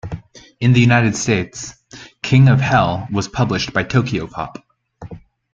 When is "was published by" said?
3.11-3.83